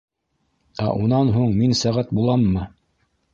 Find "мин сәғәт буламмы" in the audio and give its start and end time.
1.59-2.65